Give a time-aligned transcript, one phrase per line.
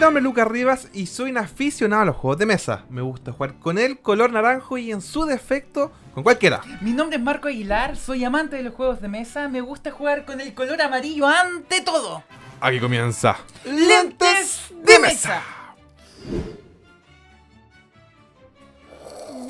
[0.00, 2.84] nombre es Lucas Rivas y soy un aficionado a los juegos de mesa.
[2.88, 6.62] Me gusta jugar con el color naranjo y en su defecto con cualquiera.
[6.80, 10.24] Mi nombre es Marco Aguilar, soy amante de los juegos de mesa, me gusta jugar
[10.24, 12.24] con el color amarillo ante todo.
[12.62, 15.42] Aquí comienza Lentes de mesa.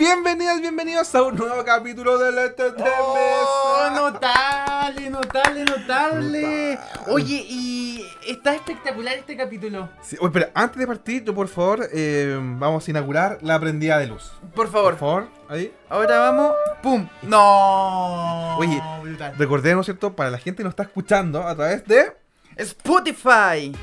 [0.00, 6.78] Bienvenidos, bienvenidos a un nuevo capítulo de Lentes de Oh, notable, notable, notable.
[7.08, 9.90] Oye, y está espectacular este capítulo.
[10.00, 13.98] Sí, oye, pero antes de partir, yo por favor, eh, vamos a inaugurar la prendida
[13.98, 14.32] de luz.
[14.40, 15.70] Por Por favor, favor, ahí.
[15.90, 16.54] ahora vamos.
[16.82, 17.06] ¡Pum!
[17.20, 18.56] ¡No!
[18.56, 19.34] Oye, brutal.
[19.36, 20.16] Recordemos, ¿cierto?
[20.16, 22.16] Para la gente que nos está escuchando a través de...
[22.56, 23.76] Spotify.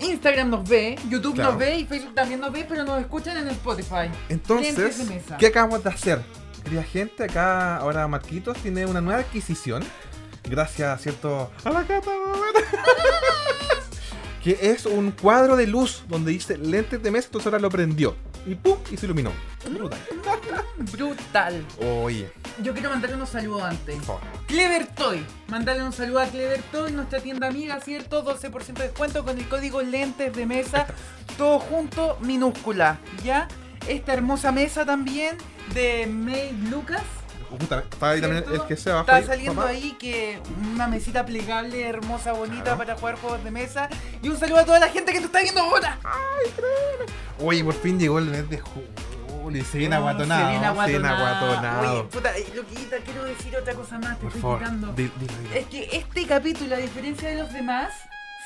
[0.00, 1.50] Instagram nos ve, YouTube Claro.
[1.50, 4.10] nos ve y Facebook también nos ve, pero nos escuchan en Spotify.
[4.28, 4.96] Entonces.
[5.38, 6.20] ¿qué acabamos de hacer?
[6.64, 9.84] Querida gente, acá ahora Marquitos tiene una nueva adquisición.
[10.48, 11.50] Gracias, ¿cierto?
[11.64, 12.10] A la cata,
[14.42, 18.14] Que es un cuadro de luz donde dice lentes de mesa, entonces ahora lo prendió.
[18.46, 18.76] Y ¡pum!
[18.90, 19.32] Y se iluminó.
[19.70, 19.98] Brutal.
[20.92, 21.64] Brutal.
[21.80, 22.30] Oye,
[22.62, 23.96] Yo quiero mandarle unos saludos antes.
[23.96, 24.20] por favor.
[24.46, 25.24] Clever Toy.
[25.48, 28.24] Mandarle un saludo a Clever Toy, nuestra tienda amiga, ¿cierto?
[28.24, 30.86] 12% de descuento con el código lentes de mesa.
[31.36, 32.98] Todo junto, minúscula.
[33.24, 33.48] ¿Ya?
[33.88, 35.36] Esta hermosa mesa también
[35.74, 37.02] de May Lucas.
[37.60, 38.90] Está ahí también el que se.
[38.98, 39.68] Está saliendo papá.
[39.68, 40.40] ahí que
[40.72, 42.78] una mesita plegable, hermosa, bonita Claro.
[42.78, 43.88] para jugar juegos de mesa.
[44.22, 45.98] Y un saludo a toda la gente que te está viendo ahora.
[47.40, 48.88] Oye, por fin llegó el mes de julio.
[49.52, 50.44] Y Se viene aguatonado.
[50.44, 50.50] Se
[50.90, 51.92] viene aguatonado.
[51.92, 54.92] Oye, puta, eh, Loquita, quiero decir otra cosa más, te por estoy favor, quitando.
[54.92, 55.54] di- dilo, dilo.
[55.54, 57.92] Es que este capítulo, a diferencia de los demás,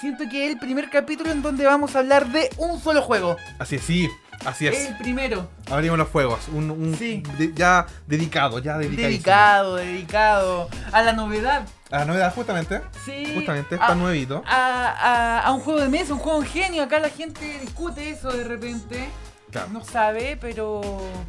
[0.01, 3.37] siento que es el primer capítulo en donde vamos a hablar de un solo juego.
[3.59, 4.09] Así es, sí.
[4.45, 4.87] Así es.
[4.87, 5.51] El primero.
[5.69, 6.47] Abrimos los fuegos.
[6.55, 7.25] Un, un- Sí.
[7.39, 9.09] de- ya dedicado, ya dedicado.
[9.09, 11.67] Dedicado, dedicado a la novedad.
[11.91, 12.81] A la novedad, justamente.
[13.05, 13.33] Sí.
[13.35, 14.45] Justamente, a, está nuevito.
[14.47, 16.85] a, a- a un juego de mesa, un juego genio.
[16.85, 19.09] Acá la gente discute eso de repente.
[19.51, 19.69] Claro.
[19.73, 20.81] No sabe, pero.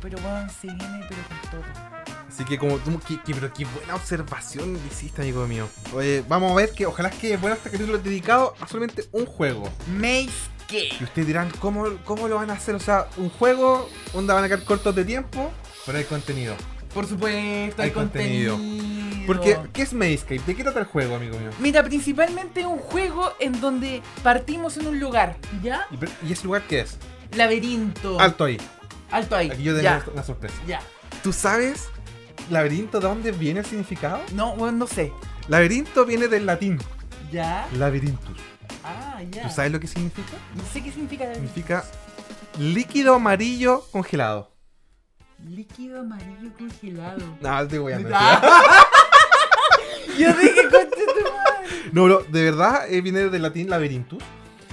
[0.01, 1.63] Pero bueno, se viene, pero con todo.
[2.27, 5.67] Así que como tú, qué- qué- pero qué buena observación hiciste, amigo mío.
[5.93, 9.69] Oye, vamos a ver que ojalá que bueno este capítulo dedicado a solamente un juego.
[9.87, 10.29] Maze
[10.69, 11.03] Y Gate.
[11.03, 12.75] ustedes dirán, ¿cómo, ¿cómo lo van a hacer?
[12.75, 15.51] O sea, un juego, onda van a quedar cortos de tiempo,
[15.85, 16.55] pero hay contenido.
[16.93, 18.53] Por supuesto, Hay hay contenido.
[18.55, 19.25] contenido.
[19.27, 20.39] Porque, ¿qué es Mazescape?
[20.45, 21.49] ¿De qué trata el juego, amigo mío?
[21.59, 25.85] Mira, principalmente un juego en donde partimos en un lugar, ¿ya?
[25.91, 26.97] ¿Y, pero- ¿y ese lugar qué es?
[27.35, 28.19] Laberinto.
[28.19, 28.57] Alto ahí.
[29.11, 29.49] Alto ahí.
[29.51, 30.55] Aquí yo tengo ya, una sorpresa.
[30.67, 30.81] ya.
[31.23, 31.89] ¿Tú sabes,
[32.49, 34.21] laberinto, de dónde viene el significado?
[34.33, 35.11] No, bueno, no sé.
[35.47, 36.79] Laberinto viene del latín,
[37.31, 37.67] Ya.
[37.73, 38.37] labyrinthus.
[38.83, 39.43] Ah, ya.
[39.43, 40.33] ¿Tú sabes lo que significa?
[40.55, 41.53] No sé qué significa laberinto.
[41.53, 41.83] Significa
[42.57, 44.51] líquido amarillo congelado.
[45.47, 47.21] líquido amarillo congelado.
[47.41, 48.15] No, te voy a mentir.
[48.15, 48.41] Ah.
[50.17, 51.89] Yo dije, concha tu madre.
[51.93, 54.21] No, bro, de verdad eh, viene del latín laberintus.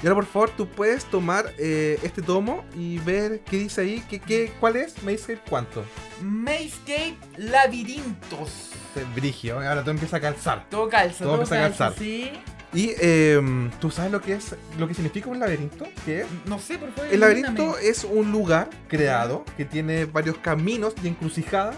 [0.03, 4.05] Y ahora, por favor, tú puedes tomar eh, este tomo y ver qué dice ahí,
[4.11, 5.85] qué, qué, cuál es, dice cuánto.
[6.23, 8.71] Mazescape Labirintos.
[8.95, 10.67] Eh, Brigio, ahora todo empieza a calzar.
[10.71, 11.99] Todo calza, Todo todo, empieza a calza, calzar.
[12.03, 12.31] sí.
[12.75, 13.41] Y eh,
[13.81, 16.27] tú sabes lo que es, lo que significa un laberinto, ¿qué es?
[16.45, 17.11] No sé, por favor.
[17.13, 21.77] El laberinto es un lugar creado que tiene varios caminos y encrucijadas,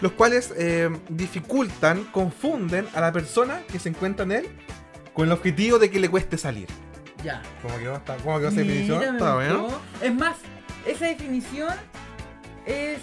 [0.00, 4.46] los cuales eh, dificultan, confunden a la persona que se encuentra en él
[5.12, 6.68] con el objetivo de que le cueste salir.
[7.24, 7.42] Ya.
[7.62, 8.98] ¿Cómo quedó, esta- cómo quedó esa definición?
[8.98, 9.66] Mira, me ¿Está bien?
[10.02, 10.36] Es más,
[10.86, 11.74] esa definición
[12.66, 12.98] es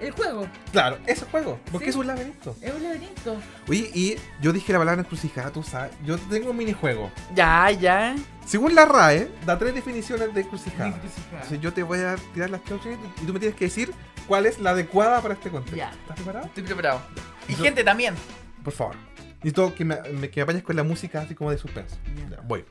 [0.00, 0.46] el juego.
[0.72, 1.90] Claro, ese juego, porque Sí.
[1.90, 2.54] es un laberinto.
[2.60, 3.36] Es un laberinto.
[3.68, 7.10] Oye, y yo dije la palabra encrucijada, tú sabes, yo tengo un minijuego.
[7.34, 8.14] Ya, ya.
[8.46, 11.00] Según la RAE, da tres definiciones de encrucijada.
[11.32, 13.92] Entonces yo te voy a tirar las tres opciones y tú me tienes que decir
[14.28, 15.76] cuál es la adecuada para este contexto.
[15.76, 15.90] Ya.
[15.90, 16.46] ¿Estás preparado?
[16.46, 17.00] Estoy preparado.
[17.48, 18.14] Y gente también.
[18.62, 18.94] Por favor.
[19.38, 21.96] Necesito que me, me- que me apañes con la música así como de suspenso.
[22.16, 22.36] Ya.
[22.36, 22.64] Ya, voy.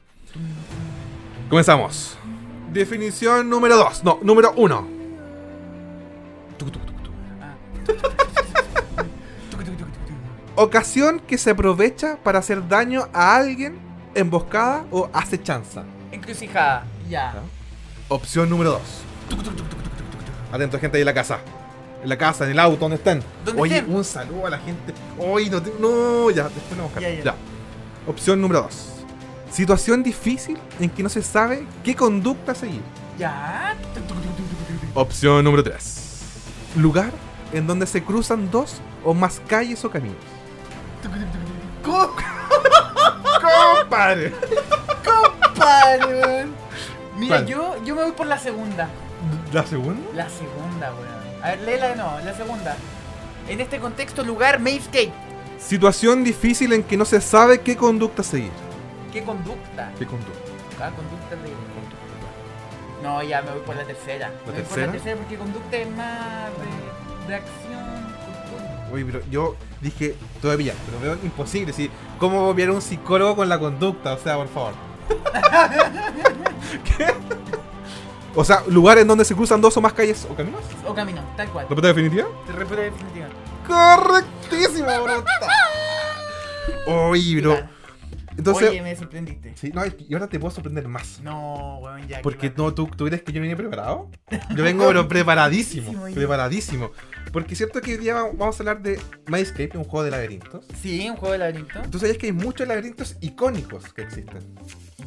[1.49, 2.17] Comenzamos.
[2.71, 4.03] Definición número 2.
[4.03, 4.87] No, número 1.
[10.55, 13.77] Ocasión que se aprovecha para hacer daño a alguien,
[14.13, 15.83] emboscada o acechanza.
[16.11, 16.85] Encrucijada.
[17.09, 17.33] Ya.
[18.07, 18.81] Opción número 2.
[20.53, 21.39] Atento, gente ahí en la casa.
[22.01, 23.21] En la casa, en el auto, donde estén.
[23.43, 23.93] Donde Oye, estén.
[23.93, 24.93] un saludo a la gente.
[25.17, 27.35] Oye, no, te- no, ya, después nos Ya, ya.
[28.07, 28.91] Opción número 2.
[29.55, 32.81] Situación difícil en que no se sabe qué conducta seguir.
[33.17, 33.73] Ya.
[34.93, 36.01] Opción número 3.
[36.75, 37.09] Lugar
[37.53, 40.17] en donde se cruzan dos o más calles o caminos.
[43.81, 44.33] ¡Compadre!
[45.05, 46.53] Compadre, weón.
[47.17, 47.47] Mira, ¿Cuál?
[47.47, 48.89] yo, yo me voy por la segunda.
[49.53, 50.01] ¿La segunda?
[50.13, 51.41] La segunda, weón.
[51.41, 52.75] A ver, léela de nuevo, la segunda.
[53.47, 55.13] En este contexto, lugar, Mazescape.
[55.57, 58.64] Situación difícil en que no se sabe qué conducta seguir.
[59.15, 59.93] ¿Qué conducta?
[59.97, 60.51] ¿Qué conducta?
[60.77, 61.53] Ah, conducta de.
[63.01, 64.27] No, ya me voy por la tercera.
[64.27, 64.87] Me voy por tercera?
[64.87, 66.49] la tercera porque conducta es más
[67.25, 68.05] de, de acción.
[68.91, 71.71] Uy, pero yo dije, todavía, pero veo imposible.
[71.71, 71.89] ¿sí?
[72.19, 74.15] ¿Cómo copiar un psicólogo con la conducta?
[74.15, 74.73] O sea, por favor.
[76.97, 77.07] ¿Qué?
[78.35, 80.59] O sea, lugares donde se cruzan dos o más calles o caminos.
[80.85, 81.67] O camino, tal cual.
[81.69, 82.27] ¿Respuesta definitiva?
[82.47, 83.27] Respuesta definitiva.
[83.65, 85.23] Correctísimo, bro.
[87.11, 87.74] Uy, bro.
[88.45, 89.53] Entonces, Oye, me sorprendiste.
[89.55, 91.19] sí, no, y ahora te puedo sorprender más.
[91.21, 92.21] No, weón, ya.
[92.21, 94.11] Porque no, ¿tú, ¿tú crees que yo vine preparado?
[94.55, 96.91] Yo vengo pero preparadísimo, Preparadísimo.
[97.33, 100.63] Porque es cierto que hoy día vamos a hablar de Mindscape, un juego de laberintos.
[100.79, 101.81] Sí, un juego de laberinto.
[101.89, 104.43] Tú sabías que hay muchos laberintos icónicos que existen.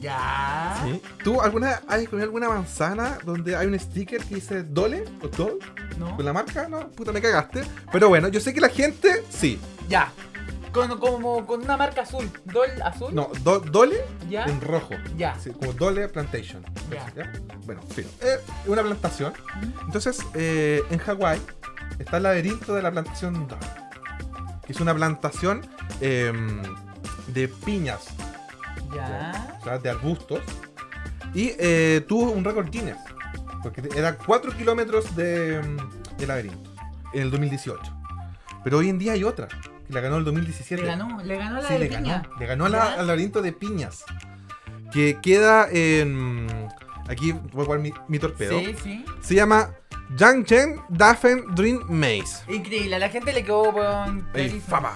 [0.00, 0.80] Ya.
[0.84, 1.00] ¿Sí?
[1.22, 5.58] ¿Tú alguna has comido alguna manzana donde hay un sticker que dice Dole o Dole
[5.98, 6.16] ¿No?
[6.16, 6.68] con la marca?
[6.68, 7.62] No, puta, me cagaste.
[7.92, 9.58] Pero bueno, yo sé que la gente sí.
[9.88, 10.12] Ya.
[10.72, 12.30] Con, como con una marca azul.
[12.44, 13.14] Dol azul.
[13.14, 14.44] No, Do- Dole Ya.
[14.44, 14.94] en rojo.
[15.16, 15.36] Ya.
[15.38, 16.64] Sí, como Dole Plantation.
[16.90, 17.32] Ya.
[17.64, 18.06] Bueno, sí.
[18.20, 19.32] Es una plantación.
[19.86, 21.40] Entonces, eh, en Hawái
[21.98, 23.60] está el laberinto de la plantación Dole.
[24.66, 25.66] Que es una plantación
[26.00, 26.62] em,
[27.28, 28.08] de piñas,
[28.94, 29.56] Ya.
[29.60, 30.40] o sea, de arbustos.
[31.34, 32.98] Y eh, tuvo un récord Guinness.
[33.62, 36.70] Porque era 4 kilómetros de, mm, de laberinto
[37.12, 37.80] en el 2018.
[38.62, 39.48] Pero hoy en día hay otra,
[39.88, 40.82] que la ganó el 2017.
[40.82, 42.22] Le ganó, le ganó la Sí, de le piña.
[42.22, 42.38] ganó.
[42.38, 44.04] Le ganó a la- al laberinto de piñas.
[44.92, 46.46] Que queda en.
[47.08, 48.58] Aquí voy a poner mi, mi torpedo.
[48.60, 49.04] Sí, sí.
[49.22, 49.70] Se llama
[50.16, 52.44] Yangchen Dafen Dream Maze.
[52.52, 53.72] Increíble, a la gente le quedó
[54.32, 54.62] clarísimo.
[54.66, 54.92] fama.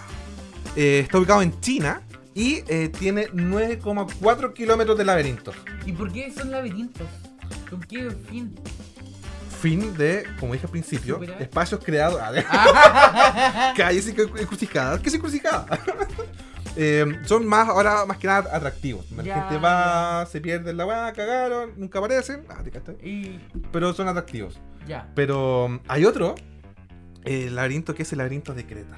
[0.76, 2.02] Eh, está ubicado en China
[2.34, 5.52] y eh, tiene 9,4 kilómetros de laberinto.
[5.86, 7.06] ¿Y por qué son laberintos?
[7.68, 8.54] ¿Con qué fin?
[9.62, 12.20] Fin de, como dije al principio, espacios creados.
[13.76, 14.98] calles y encrucijadas.
[15.00, 15.66] ¿Qué es encrucijada?
[16.74, 19.04] Eh, son más, ahora más que nada atractivos.
[19.10, 22.46] La Ya, gente va, se pierde en la weá, cagaron, nunca aparecen.
[22.48, 22.62] Ah,
[23.02, 23.38] y
[23.70, 24.58] Pero son atractivos.
[24.88, 25.06] ya.
[25.14, 26.34] Pero um, hay otro,
[27.24, 28.96] el laberinto que es el laberinto de Creta.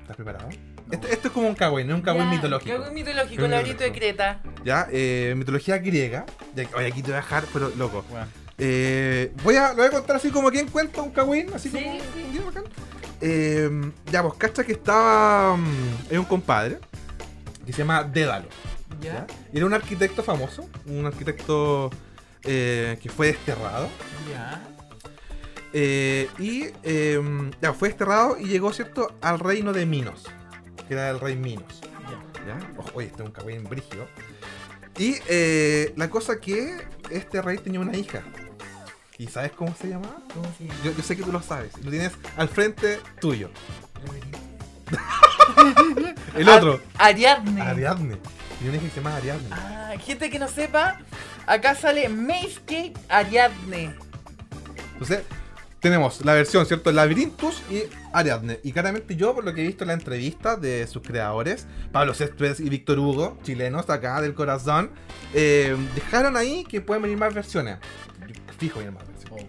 [0.00, 0.48] ¿Estás preparado?
[0.92, 2.76] Este, esto es como un cagüín, no es un cagüín Ya, mitológico.
[2.76, 3.92] Cagüín mitológico, Cagüín laberinto de.
[3.92, 4.40] Creta.
[4.64, 6.24] Ya, eh, mitología griega.
[6.76, 8.04] Oye, aquí te voy a dejar, pero loco.
[8.62, 11.78] Eh, voy a, lo voy a contar así como quien cuenta un cagüín, así Sí,
[11.82, 12.02] como sí.
[12.26, 12.64] un día bacán.
[13.22, 15.56] Eh, ya, pues cacha que estaba.
[15.56, 16.78] mm, Hay un compadre
[17.64, 18.48] que se llama Dédalo.
[19.00, 19.26] Ya.
[19.54, 21.90] era un arquitecto famoso, un arquitecto
[22.44, 23.88] eh, que fue desterrado.
[24.30, 24.62] Ya.
[25.72, 30.24] Y eh, ya, fue desterrado y llegó, ¿cierto?, al reino de Minos,
[30.86, 31.80] que era el rey Minos.
[32.44, 32.58] Ya.
[32.58, 32.72] ¿ya?
[32.76, 34.06] Ojo, oye, este es un cagüín brígido.
[34.98, 35.16] Y
[35.96, 36.76] la cosa que
[37.10, 38.22] este rey tenía una hija.
[39.20, 40.16] ¿Y sabes cómo se llamaba?
[40.32, 40.80] ¿Cómo se llama?
[40.82, 41.72] Yo, yo sé que tú lo sabes.
[41.84, 43.50] Lo tienes al frente tuyo.
[46.34, 46.80] El otro.
[46.96, 47.60] Ar- Ariadne.
[47.60, 48.16] Ariadne.
[48.58, 49.48] Tenía una hija que se llama Ariadne.
[49.50, 51.00] Ah, gente que no sepa,
[51.46, 53.94] acá sale Maze Ariadne.
[54.92, 55.20] Entonces,
[55.80, 56.90] tenemos la versión, ¿cierto?
[56.90, 57.82] Labyrinthus y
[58.14, 58.60] Ariadne.
[58.62, 62.14] Y claramente yo, por lo que he visto en la entrevista de sus creadores, Pablo
[62.14, 64.90] Céspedes y Víctor Hugo, chilenos acá del corazón,
[65.34, 67.76] eh, dejaron ahí que pueden venir más versiones.
[68.58, 69.46] Fijo, vienen más versiones.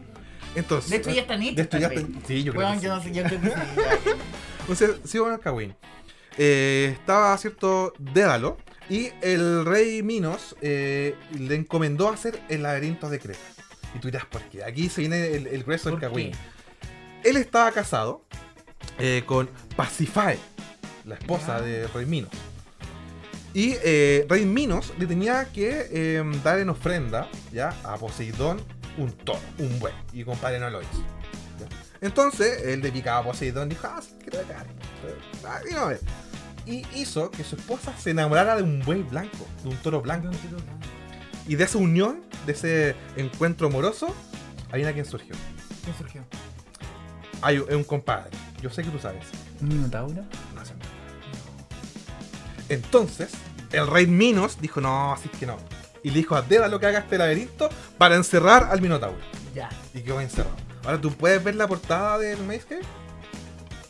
[0.56, 1.40] Entonces, De hecho, ya hechas.
[1.40, 2.86] de ya está- Sí, yo creo Weón, que sí.
[2.86, 3.54] yo no sé, yo creo que sí.
[4.62, 5.76] Entonces, sigo con el Kawin.
[6.38, 7.94] Eh, estaba, ¿cierto?
[8.00, 8.58] Dédalo.
[8.90, 13.40] Y el rey Minos eh, le encomendó hacer el laberinto de Creta.
[13.96, 14.64] Y tú dirás, ¿por qué?
[14.64, 16.32] Aquí se viene el, el grueso del ¿Por Kawin.
[17.24, 18.26] Él estaba casado
[19.00, 20.38] eh, con Pasifae,
[21.06, 21.66] la esposa Ya.
[21.66, 22.32] de Rey Minos.
[23.54, 27.76] Y eh, Rey Minos le tenía que eh, dar en ofrenda ¿ya?
[27.84, 28.62] a Poseidón
[28.98, 29.94] un toro, un buey.
[30.14, 31.04] Y compadre no lo hizo.
[31.60, 31.68] ¿ya?
[32.00, 34.74] Entonces, él le picaba a Poseidón y dijo, ah, sí, carne.
[35.46, 35.92] Ah, y no.
[36.66, 40.30] Y hizo que su esposa se enamorara de un buey blanco, de un toro blanco.
[41.48, 44.16] Y de esa unión, de ese encuentro amoroso,
[44.72, 45.36] hay una quien surgió.
[45.84, 46.24] ¿Quién surgió?
[47.42, 48.30] Hay un, un compadre.
[48.62, 49.26] Yo sé que tú sabes.
[49.60, 50.24] ¿Un minotauro?
[52.72, 52.76] No.
[52.76, 53.32] Entonces,
[53.72, 55.58] el rey Minos dijo, no, así que no.
[56.04, 59.18] Y le dijo a Dédalo que haga este laberinto para encerrar al Minotauro.
[59.54, 59.70] Ya.
[59.94, 60.56] Y quedó encerrado.
[60.84, 62.80] Ahora, ¿tú puedes ver la portada del Maze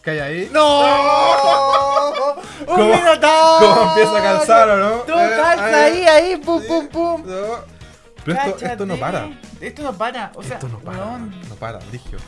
[0.04, 0.50] Que hay ahí.
[0.52, 0.82] ¡No!
[2.62, 3.68] ¡Un ¿Cómo- minotauro!
[3.76, 4.90] ¿Cómo empieza a calzar o no?
[5.04, 7.24] Todo Eh, calza ahí, ahí, pum, pum, pum.
[7.26, 7.82] no.
[8.26, 9.30] Pero esto, esto no para.
[9.60, 10.32] Esto no para.
[10.36, 10.98] O sea, esto no para.
[11.06, 12.20] weón, No para, Ligio.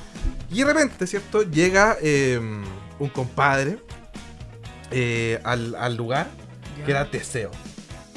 [0.49, 1.43] Y de repente, ¿cierto?
[1.43, 2.39] Llega eh,
[2.99, 3.77] un compadre
[4.91, 6.27] eh, al, al lugar.
[6.85, 7.51] Que era Teseo.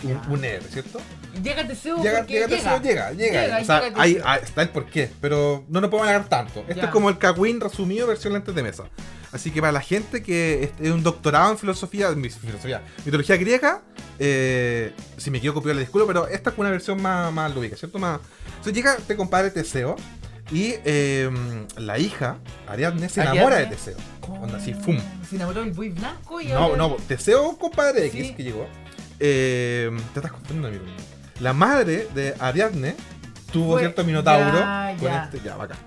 [0.03, 1.01] Un, un héroe, ¿cierto?
[1.43, 3.43] Llega Teseo Llega, llega Teseo, llega, llega.
[3.43, 6.61] Llega, o sea, llega ahí está el porqué, pero no nos podemos negar tanto.
[6.61, 6.85] Esto Ya.
[6.85, 8.85] es como el Kawin resumido versión lentes de mesa.
[9.33, 13.83] Así que para la gente que es un doctorado en filosofía, en filosofía, mitología griega,
[14.19, 17.77] eh, si me equivoco, pido la disculpa, pero esta es una versión más, más lúdica,
[17.77, 17.99] ¿cierto?
[17.99, 18.21] Más...
[18.49, 19.97] Entonces llega este compadre Teseo
[20.51, 21.31] y eh,
[21.77, 22.39] la hija,
[22.69, 23.67] Ariadne, se enamora de.
[23.67, 23.97] Teseo.
[24.29, 24.99] Onda así, ¡fum!
[25.29, 28.35] Se enamoró del buey blanco y No, ahora- no, Teseo, compadre X, Sí.
[28.35, 28.67] que llegó.
[29.19, 30.95] eh, te estás contando, amigo mío.
[31.41, 32.95] La madre de Ariadne
[33.53, 35.25] tuvo Fue- cierto minotauro ya, con ya.
[35.25, 35.41] este.
[35.45, 35.79] Ya, bacán.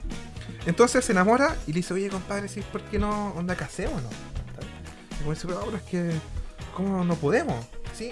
[0.65, 4.09] Entonces se enamora y le dice, oye, compadre, ¿sí, ¿por qué no onda casemos no?
[5.11, 6.11] Y como dice, pero ahora es que,
[6.75, 7.65] ¿cómo no podemos?
[7.93, 8.09] Sí,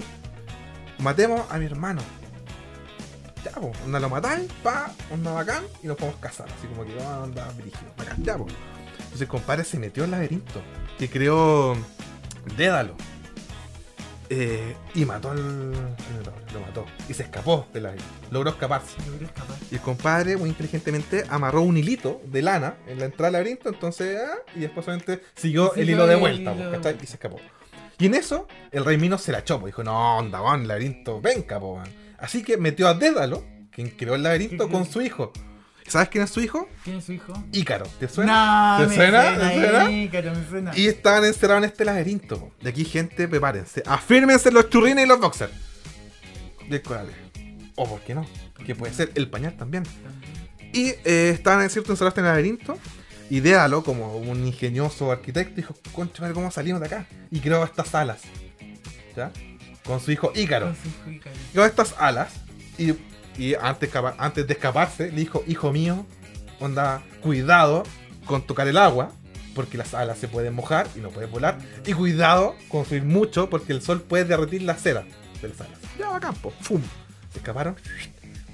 [0.99, 2.01] matemos a mi hermano.
[3.47, 6.47] Ya, po, onda lo matáis, pa, onda bacán, y nos podemos casar.
[6.49, 8.45] Así como que, oh, onda brígido, bacán, ya, po.
[8.97, 10.61] Entonces el compadre se metió al laberinto
[10.97, 11.77] que creó
[12.55, 12.95] Dédalo.
[14.29, 16.85] Eh, y mató al, lo mató.
[17.07, 18.11] Y se escapó del laberinto.
[18.29, 18.97] Logró escaparse.
[19.09, 19.55] Logró escapar.
[19.71, 23.69] Y el compadre, muy inteligentemente, amarró un hilito de lana en la entrada del laberinto,
[23.69, 26.81] entonces, ah, y después solamente siguió el hilo de el vuelta, hilo po, de ¿cachai?
[26.81, 27.03] vuelta.
[27.03, 27.37] y se escapó.
[27.99, 31.21] Y en eso, el rey Minos se la echó, po, dijo, no, onda, el laberinto,
[31.21, 32.06] venga, po, weón".
[32.17, 35.31] Así que metió a Dédalo, quien creó el laberinto, ¿Qué con su hijo.
[35.87, 36.67] ¿Sabes quién es su hijo?
[36.83, 37.31] ¿Quién es su hijo?
[37.53, 38.79] Ícaro, ¿te suena?
[38.79, 39.35] No, ¿Te suena?
[39.35, 39.91] suena, ¿Te suena?
[39.91, 40.71] Ícaro, me suena.
[40.77, 42.51] Y estaban encerrados en este laberinto.
[42.59, 43.83] De aquí, gente, prepárense.
[43.85, 45.53] Afírmense los churrines y los boxers.
[46.67, 47.07] Del coral.
[47.75, 48.27] O, ¿por qué no?
[48.65, 49.83] Que puede ser el pañal también.
[50.73, 52.77] Y eh, estaban, en cierto, encerrados en el laberinto.
[53.29, 57.05] Y Dédalo, como un ingenioso arquitecto, dijo: Concha, ¿cómo salimos de acá?
[57.31, 58.21] Y creó estas alas.
[59.15, 59.31] ¿Ya?
[59.87, 60.67] Con su hijo Ícaro.
[60.67, 61.35] Con su hijo Ícaro.
[61.53, 62.33] Creó estas alas.
[62.77, 62.93] Y,
[63.37, 66.05] y antes, antes de escaparse, le dijo: Hijo mío,
[66.59, 67.83] onda, cuidado
[68.25, 69.11] con tocar el agua.
[69.55, 71.57] Porque las alas se pueden mojar y no puedes volar.
[71.83, 75.03] Y cuidado con subir mucho porque el sol puede derretir la cera
[75.41, 75.79] de las alas.
[75.97, 76.53] Ya va a campo.
[76.61, 76.79] ¡Fum!
[77.33, 77.75] Se escaparon.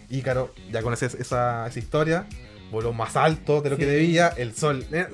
[0.10, 2.26] Ícaro, ya conoces esa, esa historia.
[2.72, 4.30] Voló más alto de lo que debía.
[4.30, 5.08] El sol eh,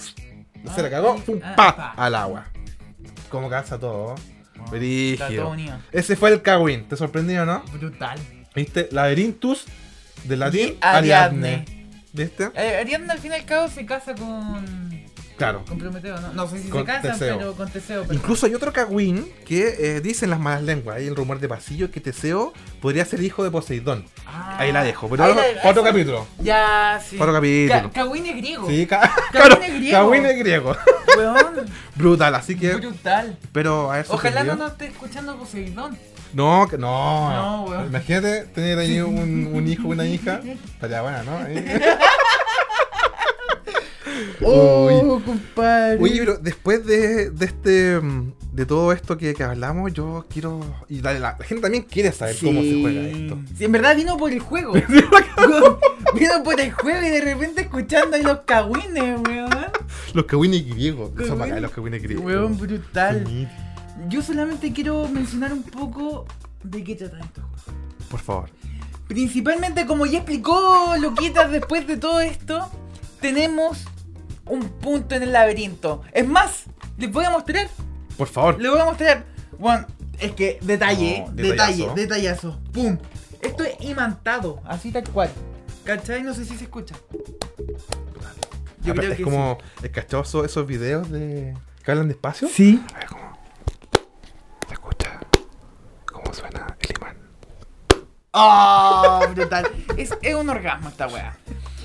[0.76, 1.16] se la Ah, cagó.
[1.22, 1.40] ¡Pum!
[1.44, 1.76] Ah, ¡Pa!
[1.76, 1.92] pa.
[1.98, 2.46] Al agua.
[3.30, 4.14] Como calza todo.
[4.70, 5.56] Brígido.
[5.92, 6.88] Ese fue el Kawin.
[6.88, 7.64] ¿Te sorprendió, no?
[7.74, 8.20] Brutal.
[8.56, 8.90] ¿Viste?
[8.92, 9.66] Laberintus
[10.24, 11.48] de latín Ariadne.
[11.48, 11.88] Ariadne.
[12.14, 12.50] ¿Viste?
[12.56, 14.90] Eh, Ariadne al fin y al cabo se casa con.
[15.40, 15.64] Claro.
[15.68, 16.34] con Prometeo, ¿no?
[16.34, 17.38] No sé si Con se casan, Teseo.
[17.40, 18.02] pero con Teseo.
[18.04, 20.98] pero- Incluso hay otro Kawin que eh, dicen las malas lenguas.
[20.98, 24.06] Hay el rumor de pasillo que Teseo podría ser hijo de Poseidón.
[24.28, 25.10] Ah, Ahí la dejo.
[25.10, 26.28] Pero otro, la- otro capítulo.
[26.40, 27.16] Ya, sí.
[27.20, 27.82] Otro capítulo.
[27.84, 28.68] Ca- Kawin es griego.
[28.70, 29.98] Sí, ca- claro, es griego.
[29.98, 30.76] Kawin es griego.
[31.18, 31.66] Weón.
[31.96, 32.76] Brutal, así que.
[32.76, 33.38] Brutal.
[33.52, 35.98] Pero a ver Ojalá no nos esté escuchando Poseidón.
[36.34, 37.32] No, que- no.
[37.32, 37.88] No, weón.
[37.88, 40.42] Imagínate tener ahí un, un hijo, una hija.
[40.74, 41.40] Estaría buena, ¿no?
[44.44, 46.00] Oh, compadre.
[46.02, 48.00] Oye, pero después de, de este
[48.52, 50.60] de todo esto que, que hablamos, yo quiero.
[50.88, 53.38] Y la, gente también quiere saber cómo se juega esto.
[53.56, 54.74] Sí, en verdad vino por el juego.
[56.14, 59.50] vino por el juego y de repente escuchando ahí los cagüines, weón.
[60.14, 61.12] Los kawines griegos.
[61.26, 62.26] Son los kawines griegos.
[62.26, 63.24] Weón, brutal.
[63.28, 63.48] Sí,
[64.10, 66.26] Yo solamente quiero mencionar un poco
[66.64, 67.76] de qué tratan estos juegos.
[68.10, 68.50] Por favor.
[69.08, 72.70] Principalmente, como ya explicó Luquitas después de todo esto,
[73.22, 73.86] tenemos
[74.50, 76.02] un punto en el laberinto.
[76.12, 76.66] Es más,
[76.98, 77.68] les voy a mostrar.
[78.18, 78.60] Por favor.
[78.62, 79.24] Les voy a mostrar.
[79.58, 79.86] Bueno,
[80.20, 81.96] es que detalle, No, detalle, detallazo.
[81.96, 82.60] detallazo.
[82.74, 82.98] ¡Pum!
[83.42, 85.30] Esto es imantado, así tal cual.
[85.86, 86.24] ¿Cachai?
[86.24, 86.96] No sé si se escucha.
[88.82, 91.56] Yo creo es que como el cachoso esos videos de.
[91.84, 92.48] que hablan despacio.
[92.48, 92.84] sí.
[92.94, 93.40] A ver cómo.
[94.68, 95.20] Se escucha.
[96.12, 97.18] ¿Cómo suena el imán?
[98.32, 99.22] ¡Oh!
[99.34, 99.68] Brutal.
[99.98, 101.38] Es, es un orgasmo esta weá.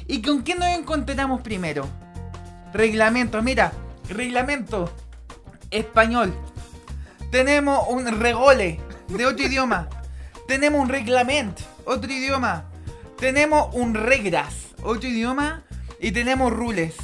[0.07, 1.87] ¿Y con qué nos encontramos primero?
[2.75, 3.73] Reglamento, mira.
[4.09, 4.93] Reglamento.
[5.71, 6.35] Español.
[7.31, 9.89] Tenemos un regole de otro idioma.
[10.47, 12.67] Tenemos un reglamento, otro idioma.
[13.19, 15.63] Tenemos un regras, otro idioma.
[16.01, 16.95] Y tenemos rules,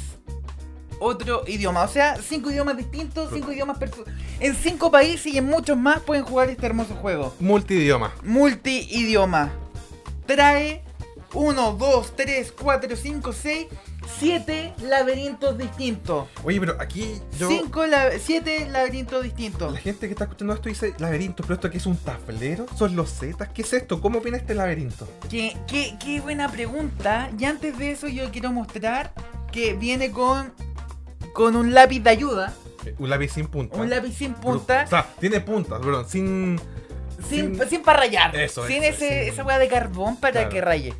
[0.99, 1.83] otro idioma.
[1.83, 3.77] O sea, cinco idiomas distintos, cinco idiomas
[4.39, 8.13] En cinco países y en muchos más pueden jugar este hermoso juego Multidioma.
[8.23, 9.51] multi-idioma.
[10.27, 10.83] Trae
[11.33, 13.67] 1, 2, 3, 4, 5, 6,
[14.21, 16.27] 7 laberintos distintos.
[16.43, 17.49] Oye, pero aquí yo.
[18.19, 19.73] 7 laberintos distintos.
[19.73, 22.95] La gente que está escuchando esto dice laberinto, pero esto aquí es un tablero, son
[22.95, 23.99] los zetas, ¿qué es esto?
[24.01, 25.07] ¿Cómo viene este laberinto?
[25.29, 27.29] Qué, qué, qué buena pregunta.
[27.37, 29.13] Y antes de eso yo quiero mostrar
[29.51, 30.53] que viene con,
[31.33, 32.53] con un lápiz de ayuda.
[32.85, 33.77] Eh, Un lápiz sin punta.
[33.77, 34.83] Un lápiz sin punta.
[34.85, 36.59] O sea, tiene puntas, perdón, sin.
[37.29, 38.35] Sin, sin- sin para rayar.
[38.35, 40.49] Eso, sin eso, ese, sin- esa weá de carbón para Claro.
[40.49, 40.93] que raye.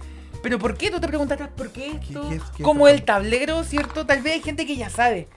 [0.44, 0.90] Pero ¿por qué?
[0.92, 2.28] Tú te preguntarás por qué esto.
[2.30, 4.06] qué es- qué como el tablero, ¿cierto?
[4.06, 5.28] Tal vez hay gente que ya sabe,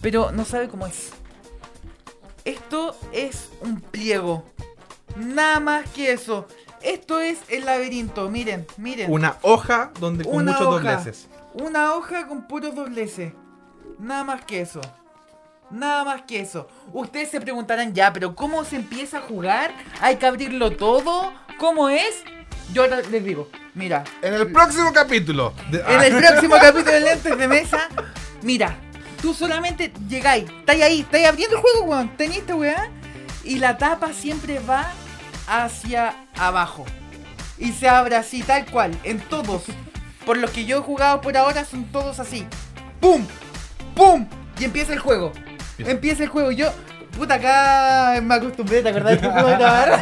[0.00, 1.10] pero no sabe cómo es.
[2.44, 4.44] Esto es un pliego.
[5.16, 6.46] Nada más que eso.
[6.82, 8.28] Esto es el laberinto.
[8.30, 9.10] Miren, miren.
[9.12, 10.92] Una hoja donde con Una muchos hoja.
[10.92, 11.28] dobleces.
[11.54, 13.32] Una hoja con puros dobleces.
[13.98, 14.80] Nada más que eso.
[15.70, 16.68] Nada más que eso.
[16.92, 19.74] Ustedes se preguntarán ya, pero ¿cómo se empieza a jugar?
[20.00, 21.32] ¿Hay que abrirlo todo?
[21.58, 22.22] ¿Cómo es?
[22.72, 24.04] Yo les digo, mira.
[24.22, 25.54] En el próximo capítulo.
[25.70, 27.88] de- En el próximo capítulo de Lentes de Mesa,
[28.42, 28.76] mira,
[29.22, 32.90] tú solamente llegáis, estáis ahí, estáis abriendo el juego, weón, tenéis esta weá,
[33.44, 34.92] y la tapa siempre va
[35.46, 36.84] hacia abajo.
[37.56, 39.62] Y se abre así, tal cual, en todos.
[40.26, 42.46] Por los que yo he jugado por ahora son todos así.
[43.00, 43.26] ¡Pum!
[43.94, 44.28] ¡Pum!
[44.60, 45.32] Y empieza el juego.
[45.78, 46.50] Empieza el juego.
[46.52, 46.70] Yo,
[47.16, 50.00] puta, acá me acostumbré, ¿te acordás que puedo grabar?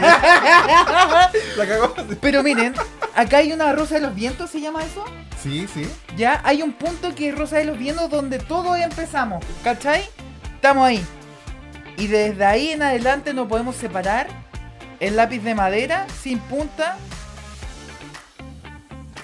[1.57, 1.95] La cagó.
[2.21, 2.75] Pero miren,
[3.15, 5.05] acá hay una rosa de los vientos, ¿se llama eso?
[5.43, 5.89] Sí, sí.
[6.17, 10.05] Ya hay un punto que es Rosa de los Vientos donde todos empezamos, ¿cachai?
[10.55, 11.05] Estamos ahí.
[11.97, 14.27] Y desde ahí en adelante no podemos separar
[14.99, 16.97] el lápiz de madera sin punta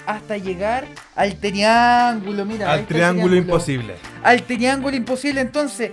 [0.05, 0.85] hasta llegar
[1.15, 2.71] al triángulo, mira.
[2.71, 3.95] Al triángulo imposible.
[4.23, 5.91] Al triángulo imposible, entonces,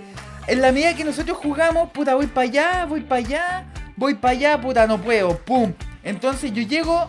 [0.51, 3.65] en la medida que nosotros jugamos, puta, voy para allá, voy para allá,
[3.95, 5.71] voy para allá, puta, no puedo, pum.
[6.03, 7.07] Entonces yo llego,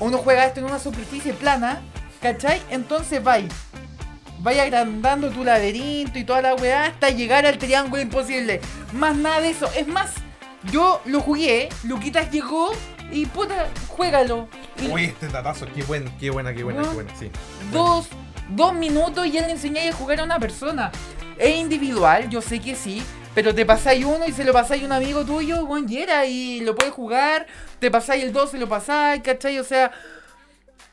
[0.00, 1.82] uno juega esto en una superficie plana,
[2.22, 2.62] ¿cachai?
[2.70, 3.44] Entonces vais,
[4.38, 8.62] vais agrandando tu laberinto y toda la weá hasta llegar al triángulo imposible.
[8.94, 10.14] Más nada de eso, es más,
[10.72, 12.72] yo lo jugué, Luquitas llegó
[13.12, 14.48] y puta, juégalo.
[14.80, 17.30] Y- Uy, este datazo, qué buen, qué buena, qué buena, qué buena, sí.
[17.70, 18.08] dos,
[18.48, 20.90] dos minutos y ya le enseñáis a jugar a una persona.
[21.38, 23.02] Es individual, yo sé que sí,
[23.34, 26.24] pero te pasáis uno y se lo pasáis a un amigo tuyo, buen y era,
[26.24, 27.46] y lo puedes jugar,
[27.78, 29.58] te pasáis el dos, se lo pasáis, ¿cachai?
[29.58, 29.92] O sea,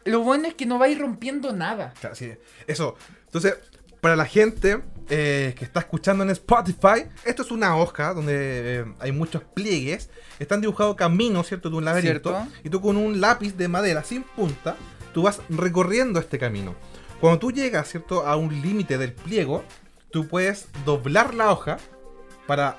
[0.04, 1.94] lo bueno es que no vais rompiendo nada.
[2.00, 2.34] Claro, sí.
[2.68, 2.98] Eso.
[3.26, 3.56] Entonces,
[4.02, 8.86] para la gente eh, que está escuchando en Spotify, esto es una hoja donde eh,
[9.00, 10.10] hay muchos pliegues.
[10.40, 11.70] Están dibujados caminos, ¿cierto?
[11.70, 12.32] De un laberinto.
[12.32, 12.54] Cierto.
[12.66, 14.76] Y tú con un lápiz de madera sin punta,
[15.14, 16.76] tú vas recorriendo este camino.
[17.22, 18.28] Cuando tú llegas, ¿cierto?
[18.28, 19.64] A un límite del pliego,
[20.14, 21.78] tú puedes doblar la hoja
[22.48, 22.78] para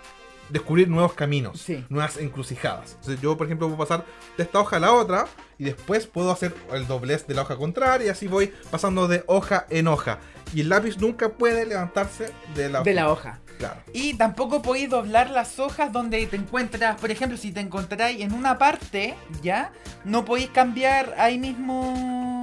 [0.50, 1.84] descubrir nuevos caminos, Sí.
[1.88, 2.92] nuevas encrucijadas.
[3.00, 4.04] Entonces yo, por ejemplo, puedo pasar
[4.36, 5.26] de esta hoja a la otra
[5.58, 9.24] y después puedo hacer el doblez de la hoja contraria y así voy pasando de
[9.26, 10.18] hoja en hoja.
[10.54, 12.84] Y el lápiz nunca puede levantarse de la hoja.
[12.90, 13.40] De la hoja.
[13.58, 13.80] Claro.
[13.92, 18.32] Y tampoco podéis doblar las hojas donde te encuentras, por ejemplo, si te encontráis en
[18.32, 19.72] una parte, ¿ya?
[20.04, 22.33] No podéis cambiar ahí mismo...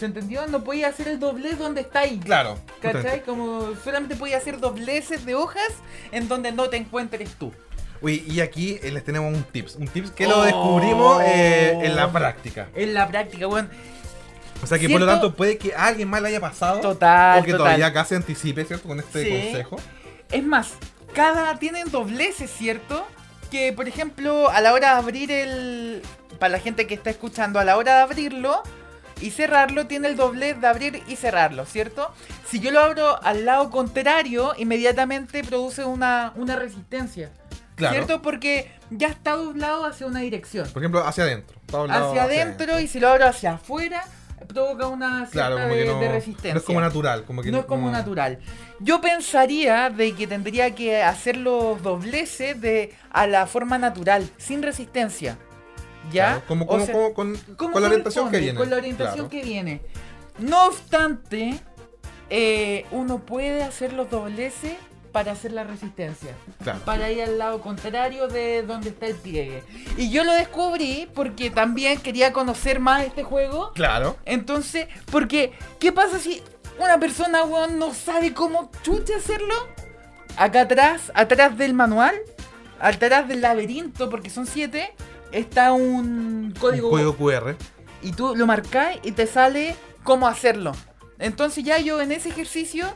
[0.00, 0.46] ¿Se entendió?
[0.46, 2.24] No podéis hacer el doblez donde estáis.
[2.24, 2.58] Claro.
[2.80, 3.22] ¿Cachai?
[3.22, 5.68] Como solamente podéis hacer dobleces de hojas
[6.10, 7.52] en donde no te encuentres tú.
[8.00, 9.76] Uy, y aquí eh, les tenemos un tips.
[9.76, 10.42] Un tips que lo Oh.
[10.44, 12.68] descubrimos eh, en la práctica.
[12.74, 13.68] En la práctica, weón.
[14.62, 16.80] O sea que por lo tanto puede que a alguien más le haya pasado.
[16.80, 17.66] Total, o que total.
[17.66, 18.88] todavía acá se anticipe, ¿cierto?
[18.88, 19.30] Con este Sí.
[19.30, 19.76] consejo.
[20.32, 20.72] Es más,
[21.14, 23.06] cada tienen dobleces, ¿cierto?
[23.50, 26.02] Que por ejemplo, a la hora de abrir el.
[26.38, 28.62] Para la gente que está escuchando, a la hora de abrirlo
[29.20, 32.12] y cerrarlo, tiene el doblez de abrir y cerrarlo, ¿cierto?
[32.46, 37.30] Si yo lo abro al lado contrario, inmediatamente produce una, una resistencia.
[37.76, 37.94] Claro.
[37.94, 38.22] ¿Cierto?
[38.22, 40.68] Porque ya está doblado hacia una dirección.
[40.68, 41.56] Por ejemplo, hacia adentro.
[41.88, 44.04] Hacia adentro y si lo abro hacia afuera,
[44.46, 46.58] provoca una cierta Claro, de, que no, de no resistencia.
[46.58, 47.24] es como natural.
[47.24, 48.38] Como que No es como natural.
[48.80, 54.62] Yo pensaría de que tendría que hacer los dobleces de a la forma natural, sin
[54.62, 55.38] resistencia.
[56.12, 56.26] ¿Ya?
[56.26, 58.58] Claro, como, O sea, como con, como con la orientación que viene.
[58.58, 59.30] Con la orientación Claro.
[59.30, 59.80] que viene.
[60.38, 61.60] No obstante,
[62.30, 64.72] eh, uno puede hacer los dobleces
[65.12, 66.30] para hacer la resistencia.
[66.62, 66.78] Claro.
[66.84, 69.62] Para ir al lado contrario de donde está el pliegue.
[69.96, 73.72] Y yo lo descubrí porque también quería conocer más este juego.
[73.74, 74.16] Claro.
[74.24, 76.40] Entonces, porque, ¿qué pasa si
[76.78, 79.54] una persona, weón, no sabe cómo chucha hacerlo?
[80.36, 82.14] Acá atrás, atrás del manual,
[82.78, 84.94] atrás del laberinto, porque son siete,
[85.32, 86.88] está un código.
[86.88, 87.56] Un código QR.
[88.02, 90.72] Y tú lo marcás y te sale cómo hacerlo.
[91.18, 92.86] Entonces ya yo en ese ejercicio,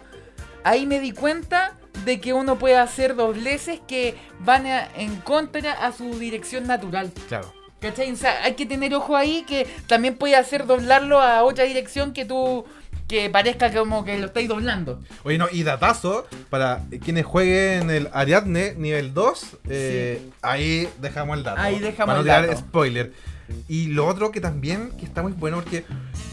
[0.64, 5.72] ahí me di cuenta de que uno puede hacer dobleces que van a- en contra
[5.72, 7.12] a su dirección natural.
[7.28, 7.52] Claro.
[7.80, 8.10] ¿Cachai?
[8.10, 12.14] O sea, hay que tener ojo ahí que también puede hacer doblarlo a otra dirección
[12.14, 12.64] que tú.
[13.08, 15.00] Que parezca como que lo estáis doblando.
[15.24, 21.44] Oye, no, y datazo, para quienes jueguen el Ariadne nivel 2, eh, ahí dejamos el
[21.44, 21.60] dato.
[21.60, 22.58] Ahí dejamos para no el tirar dato.
[22.58, 23.12] spoiler.
[23.68, 25.84] Y lo otro que también, que está muy bueno, porque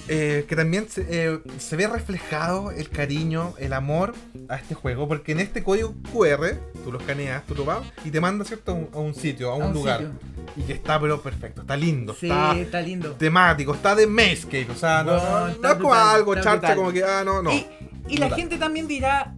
[0.08, 4.14] eh, que también se, eh, se ve reflejado el cariño, el amor
[4.50, 8.12] a este juego, porque en este código QR, tú lo escaneas, tú lo vas y
[8.12, 8.72] te manda, ¿cierto?
[8.72, 10.00] A un, a un sitio, a un, A un lugar.
[10.00, 10.14] sitio.
[10.58, 13.12] Y que está, pero perfecto, está lindo, Sí, está está lindo.
[13.14, 16.76] temático, está de Maze o sea, no, no- no es como algo charcha, brutal.
[16.76, 17.52] como que, ah, no, no.
[17.54, 17.66] Y,
[18.10, 19.34] y la gente también dirá,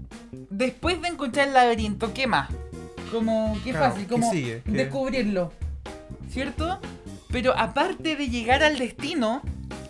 [0.50, 2.50] después de encontrar el laberinto, ¿qué más?
[3.12, 4.62] Como, qué Claro, fácil, ¿qué como sigue?
[4.66, 4.72] ¿Qué?
[4.72, 5.52] descubrirlo.
[6.32, 6.80] ¿Cierto?
[7.34, 9.41] Pero aparte de llegar al destino,